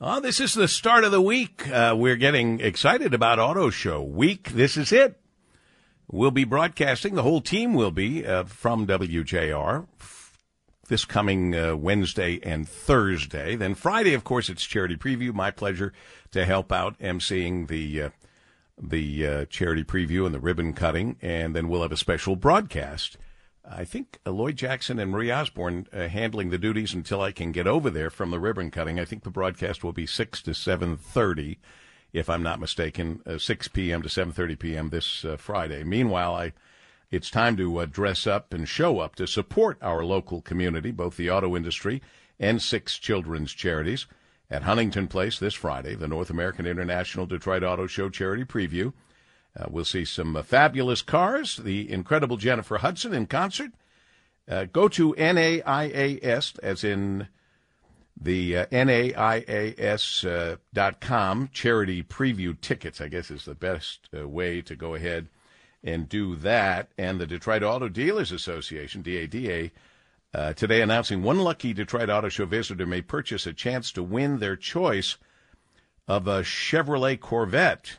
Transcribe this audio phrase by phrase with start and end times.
[0.00, 1.68] Oh, this is the start of the week.
[1.68, 4.50] Uh, we're getting excited about Auto Show Week.
[4.50, 5.20] This is it.
[6.06, 9.88] We'll be broadcasting, the whole team will be uh, from WJR
[10.88, 13.56] this coming uh, Wednesday and Thursday.
[13.56, 15.34] Then Friday, of course, it's charity preview.
[15.34, 15.92] My pleasure
[16.30, 18.10] to help out emceeing the uh,
[18.80, 23.16] the uh, charity preview and the ribbon cutting, and then we'll have a special broadcast.
[23.70, 27.66] I think Lloyd Jackson and Marie Osborne uh, handling the duties until I can get
[27.66, 28.98] over there from the ribbon cutting.
[28.98, 31.58] I think the broadcast will be six to seven thirty
[32.12, 34.02] if I'm not mistaken, uh, 6 p.m.
[34.02, 34.88] to 7:30 p.m.
[34.90, 35.84] this uh, Friday.
[35.84, 36.52] Meanwhile, I
[37.10, 41.16] it's time to uh, dress up and show up to support our local community, both
[41.16, 42.02] the auto industry
[42.38, 44.06] and six children's charities.
[44.50, 48.94] At Huntington Place this Friday, the North American International Detroit Auto Show charity preview.
[49.56, 53.72] Uh, we'll see some uh, fabulous cars, the incredible Jennifer Hudson in concert.
[54.48, 57.28] Uh, go to NAIAS, as in
[58.20, 64.74] the uh, NAIAS uh, charity preview tickets, I guess, is the best uh, way to
[64.74, 65.28] go ahead
[65.84, 66.90] and do that.
[66.96, 69.70] And the Detroit Auto Dealers Association, DADA,
[70.34, 74.38] uh, today announcing one lucky Detroit Auto Show visitor may purchase a chance to win
[74.38, 75.16] their choice
[76.06, 77.98] of a Chevrolet Corvette,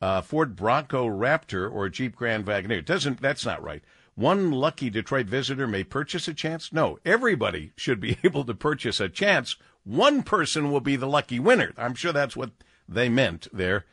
[0.00, 2.84] Ford Bronco Raptor, or Jeep Grand Wagoneer.
[2.84, 3.82] Doesn't that's not right
[4.18, 6.72] one lucky Detroit visitor may purchase a chance?
[6.72, 9.54] No, everybody should be able to purchase a chance.
[9.84, 11.72] One person will be the lucky winner.
[11.78, 12.50] I'm sure that's what
[12.88, 13.84] they meant there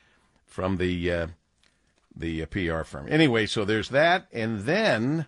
[0.47, 1.28] from the uh,
[2.16, 3.06] the uh, PR firm.
[3.08, 5.28] Anyway, so there's that, and then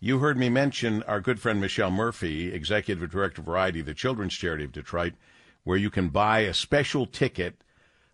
[0.00, 4.34] you heard me mention our good friend Michelle Murphy, executive director of Variety, the children's
[4.34, 5.14] charity of Detroit,
[5.64, 7.62] where you can buy a special ticket,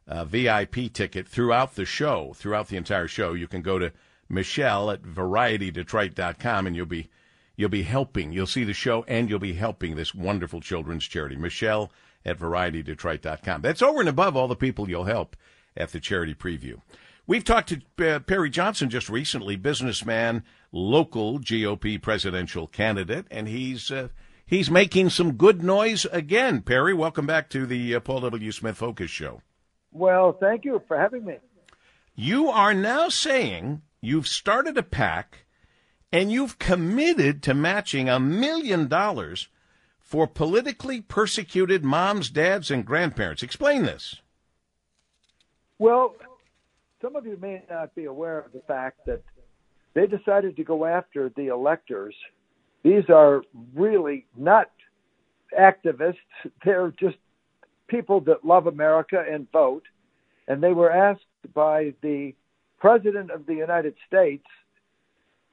[0.07, 3.33] a VIP ticket throughout the show, throughout the entire show.
[3.33, 3.93] You can go to
[4.29, 7.11] Michelle at varietydetroit.com, and you'll be
[7.57, 8.33] you'll be helping.
[8.33, 11.37] You'll see the show, and you'll be helping this wonderful children's charity.
[11.37, 11.93] Michelle
[12.25, 13.63] at varietydetroit.com.
[13.63, 15.37] That's over and above all the people you'll help
[15.77, 16.81] at the charity preview.
[17.27, 23.91] We've talked to uh, Perry Johnson just recently, businessman, local GOP presidential candidate, and he's
[23.91, 24.09] uh,
[24.45, 26.63] he's making some good noise again.
[26.63, 28.51] Perry, welcome back to the uh, Paul W.
[28.51, 29.41] Smith Focus Show.
[29.93, 31.37] Well, thank you for having me.
[32.15, 35.47] You are now saying You've started a PAC
[36.11, 39.47] and you've committed to matching a million dollars
[40.01, 43.45] for politically persecuted moms, dads, and grandparents.
[43.45, 44.17] Explain this.
[45.79, 46.17] Well,
[47.01, 49.23] some of you may not be aware of the fact that
[49.95, 52.17] they decided to go after the electors.
[52.83, 53.43] These are
[53.75, 54.69] really not
[55.57, 56.17] activists,
[56.65, 57.17] they're just
[57.93, 59.85] people that love America and vote.
[60.49, 61.21] And they were asked
[61.55, 62.35] by the
[62.81, 64.45] president of the United States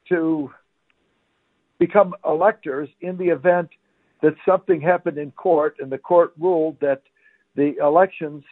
[0.08, 0.52] to
[1.78, 3.70] become electors in the event
[4.22, 7.04] that something happened in court and the court ruled that
[7.56, 8.44] the elections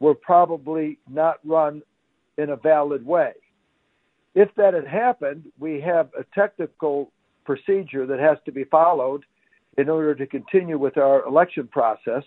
[0.00, 1.82] were probably not run
[2.36, 3.32] in a valid way.
[4.34, 7.10] If that had happened, we have a technical
[7.44, 9.24] procedure that has to be followed
[9.78, 12.22] in order to continue with our election process.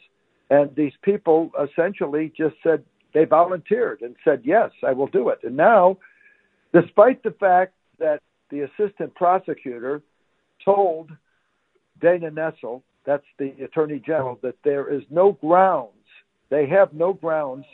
[0.50, 2.84] And these people essentially just said,
[3.14, 5.40] they volunteered and said, Yes, I will do it.
[5.44, 5.98] And now,
[6.74, 10.02] despite the fact that the assistant prosecutor
[10.64, 11.12] told
[12.02, 15.94] Dana Nessel, that's the attorney general, that there is no grounds,
[16.50, 17.66] they have no grounds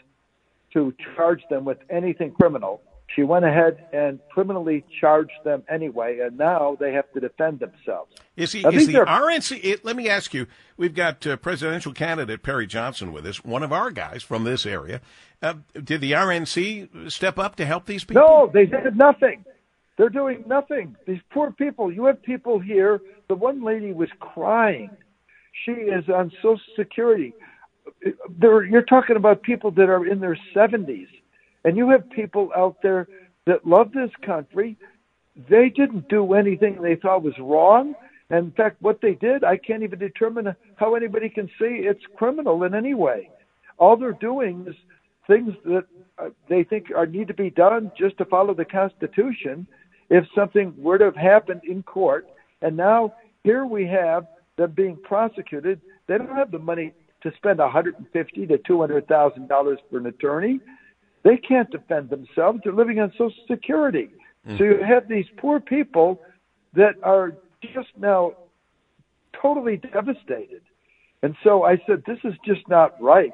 [0.74, 2.82] to charge them with anything criminal.
[3.08, 8.12] She went ahead and criminally charged them anyway, and now they have to defend themselves.
[8.36, 8.94] Is, he, is the.
[8.94, 9.60] RNC?
[9.64, 10.48] It, let me ask you.
[10.76, 14.66] We've got uh, presidential candidate Perry Johnson with us, one of our guys from this
[14.66, 15.02] area.
[15.42, 18.24] Uh, did the RNC step up to help these people?
[18.28, 19.46] No, they did nothing.
[19.98, 20.98] They're doing nothing.
[21.08, 21.92] These poor people.
[21.92, 23.00] You have people here.
[23.30, 24.90] The one lady was crying.
[25.64, 27.34] She is on Social Security.
[28.30, 31.08] There, you're talking about people that are in their 70s
[31.66, 33.08] and you have people out there
[33.46, 34.78] that love this country.
[35.50, 37.96] They didn't do anything they thought was wrong.
[38.30, 42.04] And in fact, what they did, I can't even determine how anybody can see it's
[42.16, 43.30] criminal in any way.
[43.78, 44.76] All they're doing is
[45.28, 45.86] things that
[46.18, 49.68] uh, they think are need to be done just to follow the Constitution.
[50.10, 52.28] If something were to have happened in court,
[52.62, 53.14] and now
[53.44, 58.58] here we have them being prosecuted, they don't have the money to spend 150 to
[58.60, 60.60] 200 thousand dollars for an attorney.
[61.26, 62.60] They can't defend themselves.
[62.64, 64.10] They're living on Social Security.
[64.48, 64.58] Mm.
[64.58, 66.22] So you have these poor people
[66.76, 68.34] that are just now
[69.42, 70.62] totally devastated.
[71.24, 73.34] And so I said, this is just not right.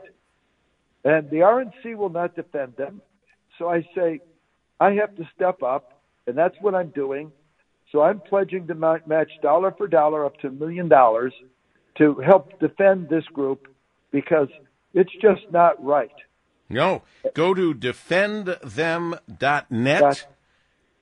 [1.03, 3.01] And the RNC will not defend them.
[3.59, 4.21] So I say,
[4.79, 7.31] I have to step up, and that's what I'm doing.
[7.91, 11.33] So I'm pledging to match dollar for dollar up to a million dollars
[11.97, 13.67] to help defend this group
[14.11, 14.47] because
[14.93, 16.11] it's just not right.
[16.73, 17.03] No,
[17.33, 20.27] go to defendthem.net.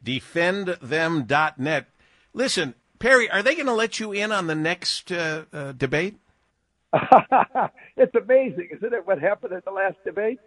[0.03, 1.85] Defendthem.net.
[2.33, 6.17] Listen, Perry, are they going to let you in on the next uh, uh, debate?
[7.97, 9.05] it's amazing, isn't it?
[9.05, 10.39] What happened at the last debate?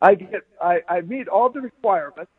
[0.00, 2.30] I get, I, I meet all the requirements.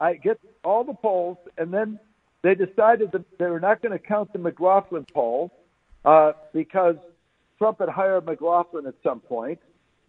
[0.00, 1.98] I get all the polls, and then
[2.42, 5.52] they decided that they were not going to count the McLaughlin poll
[6.04, 6.96] uh, because
[7.58, 9.60] Trump had hired McLaughlin at some point.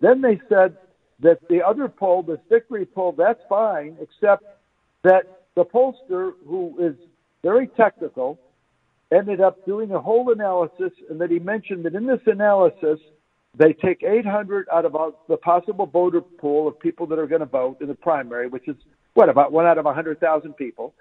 [0.02, 0.78] Then they said
[1.20, 4.44] that the other poll, the victory poll, that's fine, except
[5.04, 6.96] that the pollster, who is
[7.44, 8.40] very technical,
[9.12, 13.00] ended up doing a whole analysis, and that he mentioned that in this analysis,
[13.56, 17.42] they take 800 out of uh, the possible voter pool of people that are going
[17.42, 18.76] to vote in the primary, which is
[19.14, 20.94] what about one out of 100,000 people,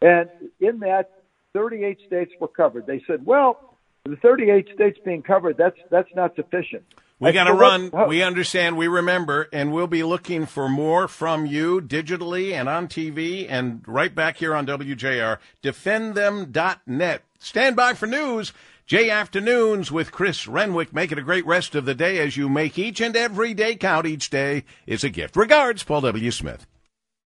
[0.00, 0.28] and
[0.60, 1.10] in that,
[1.54, 2.86] 38 states were covered.
[2.86, 6.82] They said, well, the 38 states being covered, that's that's not sufficient.
[7.22, 7.88] We got to run.
[7.90, 8.76] What, we understand.
[8.76, 13.82] We remember, and we'll be looking for more from you digitally and on TV and
[13.86, 15.38] right back here on WJR.
[15.62, 17.22] DefendThem.net.
[17.38, 18.52] Stand by for news.
[18.86, 20.92] J Afternoons with Chris Renwick.
[20.92, 23.76] Make it a great rest of the day as you make each and every day
[23.76, 24.06] count.
[24.06, 25.36] Each day is a gift.
[25.36, 26.30] Regards, Paul W.
[26.32, 26.66] Smith.